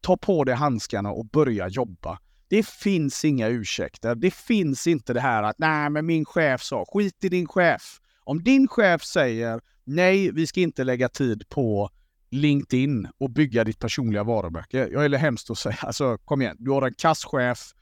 ta 0.01 0.17
på 0.17 0.43
dig 0.43 0.55
handskarna 0.55 1.12
och 1.12 1.25
börja 1.25 1.67
jobba. 1.67 2.19
Det 2.48 2.67
finns 2.67 3.25
inga 3.25 3.48
ursäkter. 3.48 4.15
Det 4.15 4.34
finns 4.34 4.88
inte 4.88 5.13
det 5.13 5.19
här 5.19 5.43
att 5.43 5.60
nej, 5.60 5.89
men 5.89 6.05
min 6.05 6.25
chef 6.25 6.62
sa, 6.62 6.86
skit 6.88 7.24
i 7.24 7.29
din 7.29 7.48
chef. 7.48 8.00
Om 8.24 8.43
din 8.43 8.67
chef 8.67 9.03
säger 9.03 9.62
nej, 9.86 10.32
vi 10.32 10.48
ska 10.48 10.60
inte 10.60 10.84
lägga 10.84 11.10
tid 11.10 11.50
på 11.50 11.89
LinkedIn 12.30 13.08
och 13.18 13.30
bygga 13.30 13.63
ditt 13.63 13.80
personliga 13.80 14.24
varumärke. 14.24 14.88
Jag 14.92 15.06
är 15.06 15.18
hemskt 15.18 15.50
att 15.50 15.58
säga, 15.58 15.77
alltså 15.82 16.18
kom 16.18 16.42
igen, 16.42 16.56
du 16.60 16.72
har 16.72 16.82
en 16.82 16.94
kasschef 16.94 17.74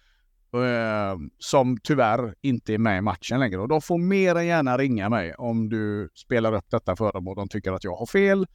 eh, 0.54 1.18
som 1.40 1.78
tyvärr 1.84 2.36
inte 2.42 2.74
är 2.74 2.78
med 2.78 2.98
i 2.98 3.02
matchen 3.02 3.40
längre 3.40 3.60
och 3.60 3.68
de 3.68 3.82
får 3.82 3.98
mer 3.98 4.36
än 4.36 4.46
gärna 4.46 4.78
ringa 4.78 5.10
mig 5.10 5.34
om 5.34 5.70
du 5.70 6.10
spelar 6.16 6.54
upp 6.54 6.66
detta 6.70 6.96
för 6.96 7.12
dem 7.12 7.28
och 7.28 7.36
de 7.36 7.48
tycker 7.48 7.72
att 7.72 7.84
jag 7.84 7.96
har 7.96 8.06
fel. 8.06 8.48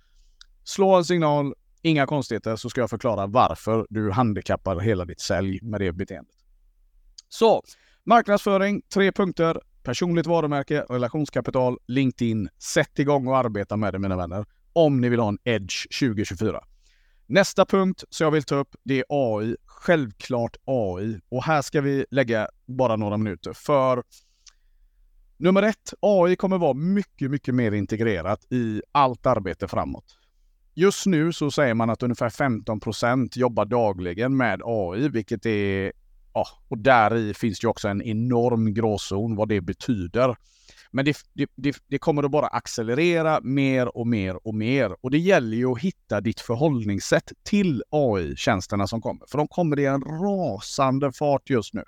Slå 0.64 0.95
en 0.95 1.05
signal, 1.05 1.55
inga 1.83 2.07
konstigheter, 2.07 2.57
så 2.57 2.71
ska 2.71 2.81
jag 2.81 2.90
förklara 2.90 3.26
varför 3.26 3.87
du 3.90 4.11
handikappar 4.11 4.81
hela 4.81 5.05
ditt 5.05 5.21
sälj 5.21 5.59
med 5.62 5.81
det 5.81 5.93
beteendet. 5.93 6.35
Så, 7.28 7.62
marknadsföring, 8.05 8.83
tre 8.95 9.12
punkter. 9.12 9.61
Personligt 9.82 10.26
varumärke, 10.26 10.85
relationskapital, 10.88 11.78
LinkedIn. 11.87 12.49
Sätt 12.58 12.99
igång 12.99 13.26
och 13.26 13.37
arbeta 13.37 13.76
med 13.76 13.92
det 13.94 13.99
mina 13.99 14.16
vänner. 14.16 14.47
Om 14.73 15.00
ni 15.00 15.08
vill 15.08 15.20
ha 15.20 15.28
en 15.28 15.38
edge 15.44 15.99
2024. 16.00 16.61
Nästa 17.26 17.66
punkt 17.66 18.04
som 18.11 18.25
jag 18.25 18.30
vill 18.30 18.42
ta 18.42 18.54
upp, 18.54 18.76
det 18.82 18.99
är 18.99 19.04
AI. 19.08 19.56
Självklart 19.64 20.56
AI. 20.64 21.20
Och 21.28 21.44
här 21.44 21.62
ska 21.62 21.80
vi 21.80 22.06
lägga 22.11 22.49
bara 22.66 22.97
några 22.97 23.16
minuter. 23.16 23.52
För 23.52 24.02
nummer 25.37 25.62
ett, 25.62 25.94
AI 26.00 26.37
kommer 26.37 26.58
vara 26.58 26.75
mycket, 26.75 27.30
mycket 27.30 27.54
mer 27.54 27.73
integrerat 27.73 28.52
i 28.52 28.82
allt 28.92 29.26
arbete 29.26 29.68
framåt. 29.68 30.18
Just 30.75 31.06
nu 31.06 31.32
så 31.32 31.50
säger 31.50 31.75
man 31.75 31.90
att 31.90 32.02
ungefär 32.02 32.28
15% 32.28 33.38
jobbar 33.38 33.64
dagligen 33.64 34.37
med 34.37 34.62
AI, 34.64 35.08
vilket 35.08 35.47
är 35.47 35.92
ja, 36.35 36.47
och 36.68 36.78
där 36.78 37.16
i 37.16 37.35
finns 37.35 37.61
det 37.61 37.68
också 37.68 37.88
en 37.88 38.02
enorm 38.02 38.75
gråzon 38.75 39.37
vad 39.37 39.49
det 39.49 39.61
betyder. 39.61 40.37
Men 40.90 41.04
det, 41.04 41.16
det, 41.32 41.50
det, 41.54 41.76
det, 41.87 41.99
kommer 41.99 42.23
att 42.23 42.30
bara 42.30 42.47
accelerera 42.47 43.40
mer 43.42 43.97
och 43.97 44.06
mer 44.06 44.47
och 44.47 44.54
mer. 44.54 44.97
Och 45.00 45.11
det 45.11 45.18
gäller 45.18 45.56
ju 45.56 45.73
att 45.73 45.78
hitta 45.80 46.20
ditt 46.20 46.40
förhållningssätt 46.40 47.32
till 47.42 47.82
AI-tjänsterna 47.90 48.87
som 48.87 49.00
kommer. 49.00 49.26
För 49.26 49.38
de 49.38 49.49
kommer 49.49 49.78
i 49.78 49.87
en 49.87 50.02
rasande 50.02 51.12
fart 51.12 51.50
just 51.50 51.75
nu. 51.75 51.85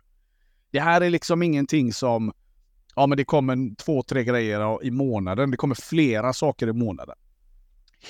Det 0.71 0.81
här 0.81 1.01
är 1.01 1.11
liksom 1.11 1.43
ingenting 1.43 1.93
som, 1.93 2.33
ja 2.97 3.07
men 3.07 3.17
det 3.17 3.25
kommer 3.25 3.77
två, 3.77 4.03
tre 4.03 4.25
grejer 4.25 4.85
i 4.85 4.91
månaden. 4.91 5.51
Det 5.51 5.57
kommer 5.57 5.75
flera 5.75 6.33
saker 6.33 6.69
i 6.69 6.73
månaden. 6.73 7.17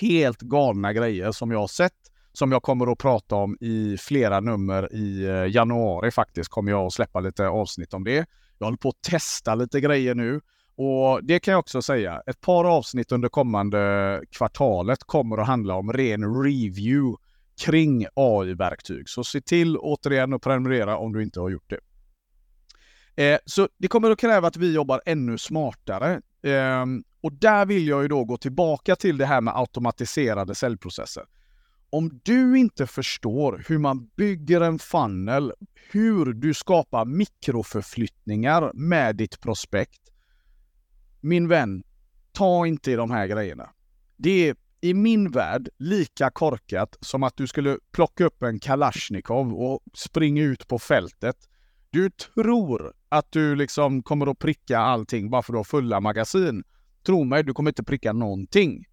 Helt 0.01 0.41
galna 0.41 0.93
grejer 0.93 1.33
som 1.33 1.51
jag 1.51 1.59
har 1.59 1.69
sett 1.69 2.10
som 2.33 2.53
jag 2.53 2.63
kommer 2.63 2.93
att 2.93 2.99
prata 2.99 3.35
om 3.35 3.57
i 3.61 3.97
flera 4.01 4.41
nummer 4.41 4.95
i 4.95 5.25
eh, 5.25 5.55
januari 5.55 6.11
faktiskt. 6.11 6.51
Kommer 6.51 6.71
jag 6.71 6.87
att 6.87 6.93
släppa 6.93 7.21
lite 7.21 7.49
avsnitt 7.49 7.95
om 7.95 8.05
det. 8.05 8.27
Jag 8.59 8.67
håller 8.67 8.79
på 8.79 8.89
att 8.89 9.03
testa 9.03 9.55
lite 9.55 9.81
grejer 9.81 10.15
nu 10.15 10.41
och 10.83 11.25
det 11.25 11.39
kan 11.39 11.53
jag 11.53 11.59
också 11.59 11.83
säga. 11.83 12.23
Ett 12.27 12.41
par 12.41 12.65
avsnitt 12.65 13.13
under 13.13 13.29
kommande 13.29 14.23
kvartalet 14.31 15.05
kommer 15.05 15.39
att 15.39 15.47
handla 15.47 15.75
om 15.75 15.93
ren 15.93 16.43
review 16.43 17.17
kring 17.65 18.07
AI-verktyg. 18.15 19.09
Så 19.09 19.25
se 19.25 19.41
till 19.41 19.77
återigen 19.77 20.35
att 20.35 20.43
prenumerera 20.43 20.97
om 20.97 21.13
du 21.13 21.23
inte 21.23 21.41
har 21.41 21.51
gjort 21.51 21.71
det. 21.71 21.81
Eh, 23.25 23.39
så 23.45 23.69
det 23.79 23.89
kommer 23.89 24.11
att 24.11 24.19
kräva 24.19 24.49
att 24.49 24.57
vi 24.57 24.75
jobbar 24.75 25.03
ännu 25.07 25.39
smartare. 25.39 26.21
Eh, 26.43 26.87
och 27.21 27.33
där 27.33 27.67
vill 27.67 27.89
jag 27.89 28.03
ju 28.03 28.09
då 28.09 28.25
gå 28.25 28.37
tillbaka 28.37 28.97
till 28.97 29.19
det 29.19 29.27
här 29.27 29.41
med 29.41 29.57
automatiserade 29.57 30.55
säljprocesser. 30.55 31.25
Om 31.91 32.21
du 32.23 32.59
inte 32.59 32.87
förstår 32.87 33.65
hur 33.69 33.79
man 33.79 34.11
bygger 34.17 34.61
en 34.61 34.79
funnel, 34.79 35.53
hur 35.91 36.33
du 36.33 36.55
skapar 36.55 37.05
mikroförflyttningar 37.05 38.71
med 38.75 39.17
ditt 39.17 39.41
prospekt. 39.41 40.01
Min 41.21 41.49
vän, 41.49 41.83
ta 42.33 42.67
inte 42.67 42.93
i 42.93 42.95
de 42.95 43.11
här 43.11 43.27
grejerna. 43.27 43.71
Det 44.17 44.49
är 44.49 44.57
i 44.81 44.95
min 44.95 45.31
värld 45.31 45.69
lika 45.79 46.31
korkat 46.31 46.97
som 47.01 47.23
att 47.23 47.37
du 47.37 47.47
skulle 47.47 47.79
plocka 47.93 48.25
upp 48.25 48.43
en 48.43 48.59
Kalashnikov 48.59 49.55
och 49.55 49.81
springa 49.95 50.43
ut 50.43 50.69
på 50.69 50.79
fältet. 50.79 51.37
Du 51.91 52.11
tror 52.11 52.93
att 53.09 53.33
du 53.33 53.57
liksom 53.57 54.03
kommer 54.03 54.27
att 54.27 54.39
pricka 54.39 54.79
allting 54.79 55.31
bara 55.31 55.43
för 55.43 55.53
att 55.53 55.55
du 55.55 55.59
har 55.59 55.65
fulla 55.65 56.01
magasin. 56.01 56.65
Tro 57.07 57.25
mig, 57.25 57.45
du 57.45 57.55
kommer 57.55 57.71
inte 57.71 57.85
pricka 57.85 58.13
någonting. 58.13 58.85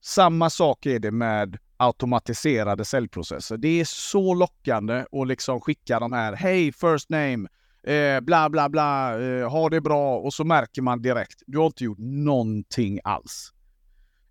Samma 0.00 0.50
sak 0.50 0.86
är 0.86 0.98
det 0.98 1.10
med 1.10 1.58
automatiserade 1.86 2.84
säljprocesser. 2.84 3.56
Det 3.56 3.80
är 3.80 3.84
så 3.84 4.34
lockande 4.34 5.04
att 5.12 5.28
liksom 5.28 5.60
skicka 5.60 6.00
de 6.00 6.12
här 6.12 6.32
Hej 6.32 6.72
first 6.72 7.10
name, 7.10 7.48
eh, 7.86 8.20
bla 8.20 8.50
bla 8.50 8.68
bla, 8.68 9.20
eh, 9.22 9.50
ha 9.50 9.68
det 9.68 9.80
bra 9.80 10.18
och 10.18 10.34
så 10.34 10.44
märker 10.44 10.82
man 10.82 11.02
direkt, 11.02 11.42
du 11.46 11.58
har 11.58 11.66
inte 11.66 11.84
gjort 11.84 11.98
någonting 11.98 13.00
alls. 13.04 13.50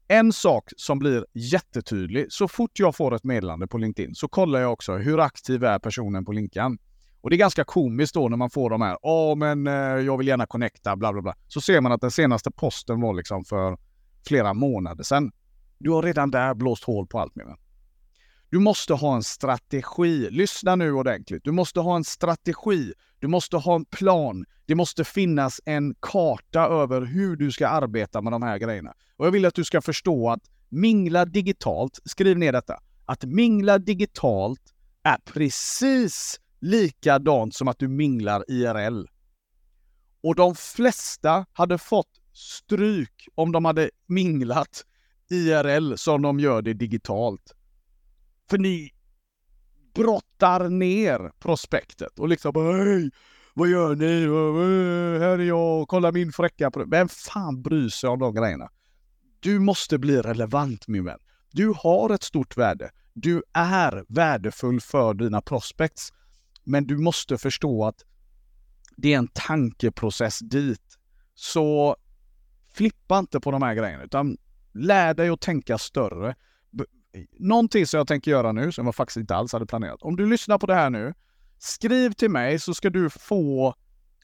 En 0.07 0.33
sak 0.33 0.69
som 0.77 0.99
blir 0.99 1.25
jättetydlig, 1.33 2.25
så 2.29 2.47
fort 2.47 2.79
jag 2.79 2.95
får 2.95 3.15
ett 3.15 3.23
meddelande 3.23 3.67
på 3.67 3.77
LinkedIn 3.77 4.15
så 4.15 4.27
kollar 4.27 4.59
jag 4.59 4.73
också 4.73 4.97
hur 4.97 5.19
aktiv 5.19 5.63
är 5.63 5.79
personen 5.79 6.25
på 6.25 6.31
LinkedIn. 6.31 6.77
Och 7.21 7.29
det 7.29 7.35
är 7.35 7.37
ganska 7.37 7.63
komiskt 7.63 8.13
då 8.13 8.29
när 8.29 8.37
man 8.37 8.49
får 8.49 8.69
de 8.69 8.81
här, 8.81 8.97
ja 9.01 9.35
men 9.35 9.67
eh, 9.67 9.73
jag 9.73 10.17
vill 10.17 10.27
gärna 10.27 10.45
connecta, 10.45 10.95
bla 10.95 11.13
bla 11.13 11.21
bla. 11.21 11.35
Så 11.47 11.61
ser 11.61 11.81
man 11.81 11.91
att 11.91 12.01
den 12.01 12.11
senaste 12.11 12.51
posten 12.51 13.01
var 13.01 13.13
liksom 13.13 13.45
för 13.45 13.77
flera 14.27 14.53
månader 14.53 15.03
sedan. 15.03 15.31
Du 15.77 15.89
har 15.89 16.03
redan 16.03 16.31
där 16.31 16.53
blåst 16.53 16.83
hål 16.83 17.07
på 17.07 17.19
allt 17.19 17.35
med 17.35 17.45
mig. 17.45 17.55
Du 18.49 18.59
måste 18.59 18.93
ha 18.93 19.15
en 19.15 19.23
strategi. 19.23 20.29
Lyssna 20.31 20.75
nu 20.75 20.91
ordentligt. 20.91 21.43
Du 21.43 21.51
måste 21.51 21.79
ha 21.79 21.95
en 21.95 22.03
strategi. 22.03 22.93
Du 23.19 23.27
måste 23.27 23.57
ha 23.57 23.75
en 23.75 23.85
plan. 23.85 24.45
Det 24.65 24.75
måste 24.75 25.03
finnas 25.03 25.61
en 25.65 25.95
karta 25.99 26.61
över 26.67 27.01
hur 27.01 27.35
du 27.35 27.51
ska 27.51 27.67
arbeta 27.67 28.21
med 28.21 28.33
de 28.33 28.43
här 28.43 28.57
grejerna. 28.57 28.93
Och 29.17 29.25
jag 29.25 29.31
vill 29.31 29.45
att 29.45 29.55
du 29.55 29.63
ska 29.63 29.81
förstå 29.81 30.29
att 30.29 30.41
mingla 30.69 31.25
digitalt, 31.25 31.99
skriv 32.05 32.37
ner 32.37 32.51
detta, 32.51 32.79
att 33.05 33.23
mingla 33.23 33.77
digitalt 33.77 34.73
är 35.03 35.17
precis 35.17 36.39
likadant 36.61 37.55
som 37.55 37.67
att 37.67 37.79
du 37.79 37.87
minglar 37.87 38.45
IRL. 38.47 39.05
Och 40.23 40.35
de 40.35 40.55
flesta 40.55 41.45
hade 41.53 41.77
fått 41.77 42.21
stryk 42.33 43.27
om 43.35 43.51
de 43.51 43.65
hade 43.65 43.89
minglat 44.07 44.85
IRL 45.29 45.95
som 45.95 46.21
de 46.21 46.39
gör 46.39 46.61
det 46.61 46.73
digitalt. 46.73 47.53
För 48.49 48.57
ni 48.57 48.91
brottar 49.93 50.69
ner 50.69 51.31
prospektet 51.39 52.19
och 52.19 52.29
liksom 52.29 52.55
hej, 52.55 53.11
vad 53.53 53.69
gör 53.69 53.95
ni? 53.95 54.21
Här 55.19 55.39
är 55.39 55.43
jag, 55.43 55.87
kolla 55.87 56.11
min 56.11 56.31
fräcka... 56.31 56.71
Vem 56.87 57.09
fan 57.09 57.61
bryr 57.61 57.89
sig 57.89 58.09
om 58.09 58.19
de 58.19 58.35
grejerna? 58.35 58.69
Du 59.39 59.59
måste 59.59 59.97
bli 59.97 60.21
relevant 60.21 60.87
min 60.87 61.05
vän. 61.05 61.19
Du 61.51 61.73
har 61.75 62.09
ett 62.09 62.23
stort 62.23 62.57
värde. 62.57 62.91
Du 63.13 63.43
är 63.53 64.05
värdefull 64.07 64.81
för 64.81 65.13
dina 65.13 65.41
prospects. 65.41 66.13
Men 66.63 66.87
du 66.87 66.97
måste 66.97 67.37
förstå 67.37 67.85
att 67.85 68.03
det 68.97 69.13
är 69.13 69.17
en 69.17 69.27
tankeprocess 69.33 70.39
dit. 70.39 70.99
Så 71.33 71.95
flippa 72.73 73.19
inte 73.19 73.39
på 73.39 73.51
de 73.51 73.61
här 73.61 73.73
grejerna, 73.73 74.03
utan 74.03 74.37
lär 74.73 75.13
dig 75.13 75.29
att 75.29 75.41
tänka 75.41 75.77
större. 75.77 76.35
Någonting 77.39 77.87
som 77.87 77.97
jag 77.97 78.07
tänker 78.07 78.31
göra 78.31 78.51
nu, 78.51 78.71
som 78.71 78.85
jag 78.85 78.95
faktiskt 78.95 79.17
inte 79.17 79.35
alls 79.35 79.53
hade 79.53 79.65
planerat. 79.65 80.01
Om 80.01 80.15
du 80.15 80.25
lyssnar 80.25 80.57
på 80.57 80.65
det 80.65 80.75
här 80.75 80.89
nu, 80.89 81.13
skriv 81.59 82.11
till 82.11 82.29
mig 82.29 82.59
så 82.59 82.73
ska 82.73 82.89
du 82.89 83.09
få 83.09 83.75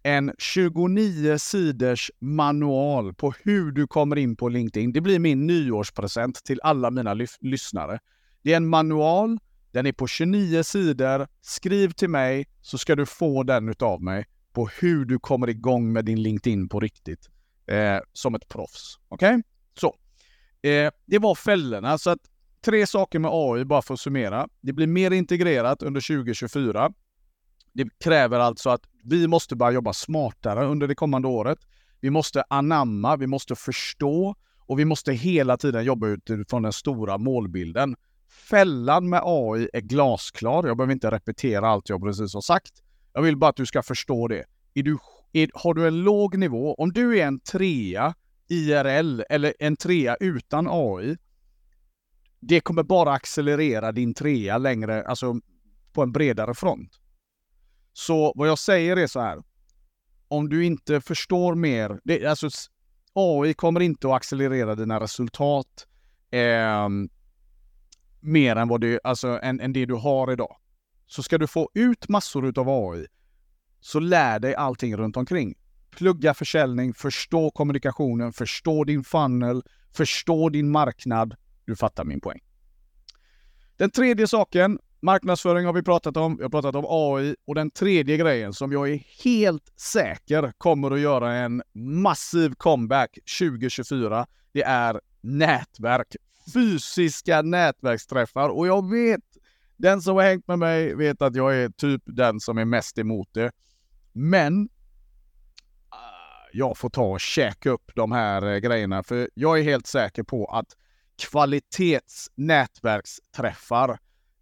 en 0.04 0.34
29 0.38 1.38
sidors 1.38 2.12
manual 2.20 3.14
på 3.14 3.34
hur 3.44 3.72
du 3.72 3.88
kommer 3.88 4.16
in 4.16 4.36
på 4.36 4.50
LinkedIn. 4.50 4.94
Det 4.94 5.02
blir 5.02 5.20
min 5.20 5.48
nyårspresent 5.48 6.44
till 6.44 6.60
alla 6.64 6.92
mina 6.92 7.14
lyssnare. 7.42 8.00
Det 8.42 8.54
är 8.54 8.58
en 8.58 8.68
manual, 8.68 9.40
den 9.72 9.86
är 9.86 9.92
på 9.92 10.08
29 10.08 10.64
sidor. 10.64 11.28
Skriv 11.42 11.92
till 11.92 12.10
mig 12.10 12.48
så 12.62 12.78
ska 12.78 12.96
du 12.96 13.06
få 13.06 13.44
den 13.44 13.70
utav 13.70 14.02
mig 14.02 14.26
på 14.54 14.70
hur 14.80 15.06
du 15.06 15.20
kommer 15.20 15.50
igång 15.50 15.94
med 15.94 16.06
din 16.06 16.22
LinkedIn 16.22 16.70
på 16.70 16.80
riktigt. 16.80 17.30
Eh, 17.68 18.00
som 18.14 18.36
ett 18.36 18.48
proffs. 18.48 19.00
Okej? 19.08 19.30
Okay? 19.30 19.44
Eh, 20.62 20.92
det 21.06 21.20
var 21.20 21.36
fällorna. 21.36 21.98
Så 21.98 22.10
att 22.10 22.20
tre 22.66 22.88
saker 22.88 23.20
med 23.20 23.32
AI 23.34 23.66
bara 23.66 23.82
för 23.82 23.94
att 23.94 24.00
summera. 24.00 24.48
Det 24.62 24.74
blir 24.74 24.88
mer 24.88 25.12
integrerat 25.12 25.84
under 25.84 26.02
2024. 26.02 26.92
Det 27.74 27.88
kräver 28.04 28.40
alltså 28.40 28.70
att 28.70 28.82
vi 29.04 29.28
måste 29.28 29.56
börja 29.56 29.72
jobba 29.72 29.94
smartare 29.94 30.66
under 30.66 30.88
det 30.88 30.96
kommande 30.96 31.28
året. 31.28 31.60
Vi 32.02 32.10
måste 32.10 32.44
anamma, 32.50 33.16
vi 33.16 33.28
måste 33.28 33.56
förstå 33.56 34.36
och 34.66 34.80
vi 34.80 34.86
måste 34.86 35.14
hela 35.14 35.58
tiden 35.58 35.84
jobba 35.84 36.08
utifrån 36.08 36.62
den 36.62 36.74
stora 36.74 37.18
målbilden. 37.18 37.96
Fällan 38.50 39.10
med 39.10 39.22
AI 39.24 39.70
är 39.74 39.82
glasklar. 39.82 40.68
Jag 40.68 40.78
behöver 40.78 40.94
inte 40.94 41.12
repetera 41.12 41.70
allt 41.70 41.90
jag 41.90 42.02
precis 42.02 42.34
har 42.34 42.42
sagt. 42.42 42.84
Jag 43.14 43.22
vill 43.22 43.38
bara 43.38 43.50
att 43.50 43.56
du 43.56 43.66
ska 43.66 43.84
förstå 43.84 44.28
det. 44.28 44.46
Är 44.74 44.84
du, 44.84 44.98
är, 45.34 45.50
har 45.54 45.74
du 45.74 45.88
en 45.88 46.04
låg 46.04 46.38
nivå, 46.38 46.76
om 46.76 46.94
du 46.94 47.20
är 47.20 47.26
en 47.28 47.40
trea 47.40 48.14
IRL 48.50 49.24
eller 49.30 49.54
en 49.60 49.76
trea 49.76 50.16
utan 50.20 50.68
AI, 50.70 51.18
det 52.40 52.60
kommer 52.60 52.84
bara 52.84 53.12
accelerera 53.12 53.92
din 53.92 54.14
trea 54.14 54.58
längre, 54.58 55.04
alltså 55.04 55.36
på 55.94 56.04
en 56.04 56.12
bredare 56.12 56.54
front. 56.54 57.00
Så 57.94 58.34
vad 58.36 58.48
jag 58.48 58.60
säger 58.60 58.98
är 58.98 59.08
så 59.08 59.20
här. 59.20 59.44
Om 60.28 60.50
du 60.50 60.66
inte 60.66 61.02
förstår 61.02 61.56
mer, 61.56 62.00
det, 62.04 62.26
alltså 62.26 62.50
AI 63.14 63.54
kommer 63.54 63.80
inte 63.80 64.08
att 64.08 64.14
accelerera 64.14 64.76
dina 64.76 65.00
resultat 65.00 65.88
eh, 66.32 66.90
mer 68.20 68.56
än, 68.56 68.68
vad 68.68 68.82
du, 68.82 69.00
alltså, 69.04 69.40
än, 69.42 69.60
än 69.60 69.74
det 69.74 69.86
du 69.86 69.94
har 69.94 70.32
idag. 70.32 70.56
Så 71.06 71.24
ska 71.24 71.38
du 71.38 71.48
få 71.48 71.70
ut 71.74 72.10
massor 72.10 72.60
av 72.60 72.70
AI, 72.70 73.06
så 73.80 74.00
lär 74.00 74.40
dig 74.40 74.56
allting 74.56 74.98
runt 74.98 75.18
omkring. 75.18 75.56
Plugga 75.92 76.34
försäljning, 76.34 76.94
förstå 76.94 77.52
kommunikationen, 77.52 78.34
förstå 78.34 78.84
din 78.84 79.04
funnel, 79.04 79.64
förstå 79.94 80.50
din 80.50 80.72
marknad. 80.72 81.36
Du 81.66 81.76
fattar 81.76 82.04
min 82.04 82.22
poäng. 82.22 82.40
Den 83.78 83.92
tredje 83.92 84.28
saken, 84.28 84.80
marknadsföring 85.02 85.66
har 85.66 85.74
vi 85.74 85.84
pratat 85.84 86.18
om. 86.18 86.38
Vi 86.38 86.44
har 86.44 86.50
pratat 86.50 86.76
om 86.76 86.86
AI 86.88 87.36
och 87.46 87.56
den 87.56 87.72
tredje 87.72 88.18
grejen 88.18 88.54
som 88.54 88.72
jag 88.72 88.90
är 88.90 89.04
helt 89.24 89.74
säker 89.80 90.54
kommer 90.58 90.92
att 90.92 91.00
göra 91.00 91.34
en 91.34 91.64
massiv 91.74 92.54
comeback 92.58 93.18
2024. 93.40 94.28
Det 94.52 94.64
är 94.64 95.02
nätverk. 95.22 96.16
Fysiska 96.54 97.42
nätverksträffar 97.42 98.50
och 98.50 98.68
jag 98.68 98.90
vet 98.90 99.22
den 99.78 100.02
som 100.02 100.16
har 100.16 100.24
hängt 100.24 100.48
med 100.48 100.60
mig 100.60 100.96
vet 100.96 101.22
att 101.22 101.36
jag 101.36 101.56
är 101.56 101.70
typ 101.70 102.02
den 102.06 102.40
som 102.40 102.58
är 102.58 102.66
mest 102.66 102.98
emot 102.98 103.30
det. 103.32 103.52
Men 104.12 104.70
jag 106.52 106.78
får 106.78 106.90
ta 106.90 107.04
och 107.04 107.20
käka 107.20 107.70
upp 107.70 107.92
de 107.96 108.12
här 108.12 108.54
eh, 108.54 108.58
grejerna 108.58 109.04
för 109.04 109.30
jag 109.34 109.60
är 109.60 109.64
helt 109.64 109.88
säker 109.88 110.24
på 110.24 110.46
att 110.46 110.78
kvalitetsnätverksträffar 111.18 114.00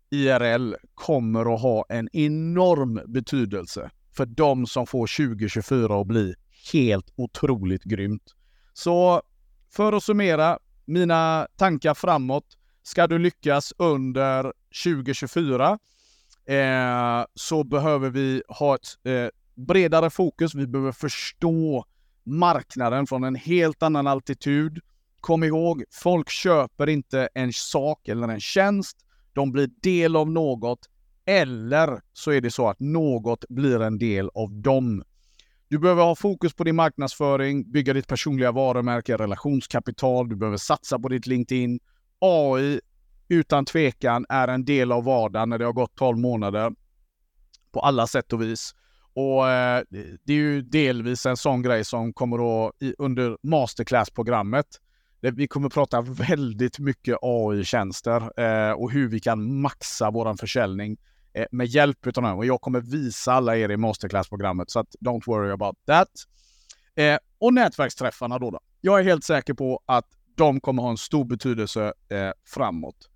IRL 0.09 0.75
kommer 0.95 1.53
att 1.53 1.61
ha 1.61 1.85
en 1.89 2.09
enorm 2.13 3.01
betydelse 3.07 3.89
för 4.15 4.25
de 4.25 4.67
som 4.67 4.87
får 4.87 5.27
2024 5.27 6.01
att 6.01 6.07
bli 6.07 6.35
helt 6.73 7.13
otroligt 7.15 7.83
grymt. 7.83 8.35
Så 8.73 9.21
för 9.69 9.93
att 9.93 10.03
summera 10.03 10.59
mina 10.85 11.47
tankar 11.57 11.93
framåt. 11.93 12.57
Ska 12.83 13.07
du 13.07 13.19
lyckas 13.19 13.73
under 13.77 14.53
2024 14.83 15.79
eh, 16.45 17.25
så 17.33 17.63
behöver 17.63 18.09
vi 18.09 18.43
ha 18.47 18.75
ett 18.75 18.87
eh, 19.03 19.27
bredare 19.55 20.09
fokus. 20.09 20.55
Vi 20.55 20.67
behöver 20.67 20.91
förstå 20.91 21.85
marknaden 22.27 23.07
från 23.07 23.23
en 23.23 23.35
helt 23.35 23.83
annan 23.83 24.07
altitud. 24.07 24.79
Kom 25.19 25.43
ihåg, 25.43 25.83
folk 25.91 26.29
köper 26.29 26.89
inte 26.89 27.29
en 27.33 27.53
sak 27.53 28.07
eller 28.07 28.27
en 28.27 28.39
tjänst. 28.39 28.97
De 29.33 29.51
blir 29.51 29.69
del 29.81 30.15
av 30.15 30.31
något 30.31 30.79
eller 31.25 32.01
så 32.13 32.31
är 32.31 32.41
det 32.41 32.51
så 32.51 32.69
att 32.69 32.79
något 32.79 33.45
blir 33.49 33.81
en 33.81 33.97
del 33.97 34.29
av 34.33 34.51
dem. 34.51 35.03
Du 35.67 35.79
behöver 35.79 36.03
ha 36.03 36.15
fokus 36.15 36.53
på 36.53 36.63
din 36.63 36.75
marknadsföring, 36.75 37.71
bygga 37.71 37.93
ditt 37.93 38.07
personliga 38.07 38.51
varumärke, 38.51 39.17
relationskapital, 39.17 40.29
du 40.29 40.35
behöver 40.35 40.57
satsa 40.57 40.99
på 40.99 41.07
ditt 41.07 41.27
LinkedIn. 41.27 41.79
AI 42.19 42.79
utan 43.27 43.65
tvekan 43.65 44.25
är 44.29 44.47
en 44.47 44.65
del 44.65 44.91
av 44.91 45.03
vardagen 45.03 45.49
när 45.49 45.57
det 45.57 45.65
har 45.65 45.73
gått 45.73 45.95
12 45.95 46.17
månader. 46.17 46.71
På 47.71 47.79
alla 47.79 48.07
sätt 48.07 48.33
och 48.33 48.41
vis. 48.41 48.75
Och 49.17 49.49
eh, 49.49 49.83
det 50.23 50.33
är 50.33 50.37
ju 50.37 50.61
delvis 50.61 51.25
en 51.25 51.37
sån 51.37 51.61
grej 51.61 51.85
som 51.85 52.13
kommer 52.13 52.67
att 52.67 52.73
under 52.97 53.37
masterclass-programmet. 53.43 54.65
Vi 55.19 55.47
kommer 55.47 55.67
att 55.67 55.73
prata 55.73 56.01
väldigt 56.01 56.79
mycket 56.79 57.17
AI-tjänster 57.21 58.39
eh, 58.39 58.71
och 58.71 58.91
hur 58.91 59.07
vi 59.07 59.19
kan 59.19 59.61
maxa 59.61 60.11
våran 60.11 60.37
försäljning 60.37 60.97
eh, 61.33 61.45
med 61.51 61.67
hjälp 61.67 62.07
av 62.07 62.13
den. 62.13 62.25
Och 62.25 62.45
jag 62.45 62.61
kommer 62.61 62.81
visa 62.81 63.33
alla 63.33 63.57
er 63.57 63.69
i 63.69 63.77
masterclass-programmet 63.77 64.71
så 64.71 64.79
att 64.79 64.95
don't 65.05 65.23
worry 65.25 65.51
about 65.51 65.75
that. 65.85 66.09
Eh, 66.95 67.17
och 67.39 67.53
nätverksträffarna 67.53 68.39
då, 68.39 68.51
då. 68.51 68.59
Jag 68.81 68.99
är 68.99 69.03
helt 69.03 69.23
säker 69.23 69.53
på 69.53 69.81
att 69.85 70.05
de 70.35 70.59
kommer 70.59 70.83
ha 70.83 70.89
en 70.89 70.97
stor 70.97 71.25
betydelse 71.25 71.93
eh, 72.09 72.31
framåt. 72.45 73.09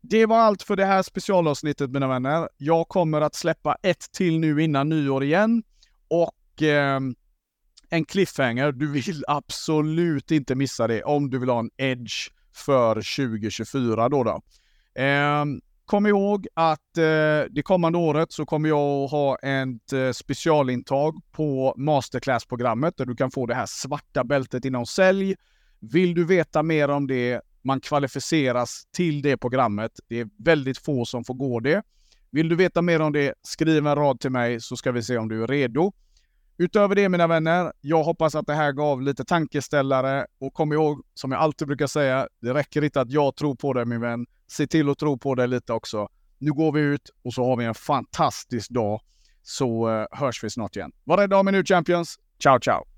Det 0.00 0.26
var 0.26 0.38
allt 0.38 0.62
för 0.62 0.76
det 0.76 0.84
här 0.84 1.02
specialavsnittet 1.02 1.90
mina 1.90 2.08
vänner. 2.08 2.48
Jag 2.56 2.88
kommer 2.88 3.20
att 3.20 3.34
släppa 3.34 3.76
ett 3.82 4.12
till 4.12 4.38
nu 4.38 4.62
innan 4.62 4.88
nyår 4.88 5.24
igen. 5.24 5.62
Och 6.08 6.62
eh, 6.62 7.00
en 7.90 8.04
cliffhanger. 8.04 8.72
Du 8.72 8.92
vill 8.92 9.24
absolut 9.28 10.30
inte 10.30 10.54
missa 10.54 10.86
det 10.86 11.02
om 11.02 11.30
du 11.30 11.38
vill 11.38 11.48
ha 11.48 11.58
en 11.58 11.70
edge 11.76 12.30
för 12.54 12.94
2024 12.94 14.08
då. 14.08 14.24
då. 14.24 14.42
Eh, 15.02 15.44
kom 15.84 16.06
ihåg 16.06 16.46
att 16.54 16.98
eh, 16.98 17.50
det 17.50 17.62
kommande 17.64 17.98
året 17.98 18.32
så 18.32 18.46
kommer 18.46 18.68
jag 18.68 19.04
att 19.04 19.10
ha 19.10 19.36
ett 19.36 19.92
eh, 19.92 20.12
specialintag 20.12 21.14
på 21.32 21.74
masterclass-programmet 21.76 22.96
där 22.96 23.04
du 23.04 23.16
kan 23.16 23.30
få 23.30 23.46
det 23.46 23.54
här 23.54 23.66
svarta 23.66 24.24
bältet 24.24 24.64
inom 24.64 24.86
sälj. 24.86 25.34
Vill 25.80 26.14
du 26.14 26.24
veta 26.24 26.62
mer 26.62 26.88
om 26.88 27.06
det 27.06 27.40
man 27.66 27.80
kvalificeras 27.80 28.84
till 28.92 29.22
det 29.22 29.36
programmet. 29.36 29.92
Det 30.08 30.20
är 30.20 30.28
väldigt 30.38 30.78
få 30.78 31.04
som 31.04 31.24
får 31.24 31.34
gå 31.34 31.60
det. 31.60 31.82
Vill 32.30 32.48
du 32.48 32.56
veta 32.56 32.82
mer 32.82 33.00
om 33.00 33.12
det, 33.12 33.34
skriv 33.42 33.86
en 33.86 33.94
rad 33.94 34.20
till 34.20 34.30
mig 34.30 34.60
så 34.60 34.76
ska 34.76 34.92
vi 34.92 35.02
se 35.02 35.18
om 35.18 35.28
du 35.28 35.42
är 35.42 35.46
redo. 35.46 35.92
Utöver 36.58 36.94
det 36.94 37.08
mina 37.08 37.26
vänner, 37.26 37.72
jag 37.80 38.02
hoppas 38.02 38.34
att 38.34 38.46
det 38.46 38.54
här 38.54 38.72
gav 38.72 39.02
lite 39.02 39.24
tankeställare 39.24 40.26
och 40.38 40.54
kom 40.54 40.72
ihåg, 40.72 41.02
som 41.14 41.32
jag 41.32 41.40
alltid 41.40 41.66
brukar 41.68 41.86
säga, 41.86 42.28
det 42.40 42.54
räcker 42.54 42.84
inte 42.84 43.00
att 43.00 43.10
jag 43.10 43.36
tror 43.36 43.54
på 43.54 43.72
dig 43.72 43.84
min 43.84 44.00
vän. 44.00 44.26
Se 44.46 44.66
till 44.66 44.88
att 44.88 44.98
tro 44.98 45.18
på 45.18 45.34
dig 45.34 45.48
lite 45.48 45.72
också. 45.72 46.08
Nu 46.38 46.52
går 46.52 46.72
vi 46.72 46.80
ut 46.80 47.10
och 47.24 47.34
så 47.34 47.44
har 47.44 47.56
vi 47.56 47.64
en 47.64 47.74
fantastisk 47.74 48.70
dag. 48.70 49.00
Så 49.42 49.90
eh, 49.90 50.06
hörs 50.10 50.44
vi 50.44 50.50
snart 50.50 50.76
igen. 50.76 50.92
Var 51.04 51.16
rädda 51.16 51.36
om 51.38 51.48
er 51.48 51.52
nu 51.52 51.64
Champions. 51.64 52.16
Ciao, 52.42 52.58
ciao! 52.60 52.95